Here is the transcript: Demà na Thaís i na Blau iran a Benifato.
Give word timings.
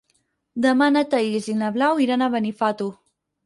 Demà 0.65 0.87
na 0.95 1.03
Thaís 1.11 1.51
i 1.55 1.57
na 1.61 1.71
Blau 1.77 2.05
iran 2.09 2.25
a 2.25 2.33
Benifato. 2.39 2.93